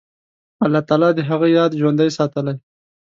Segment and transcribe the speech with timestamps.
[0.65, 2.55] الله تعالی د هغه یاد ژوندی ساتلی.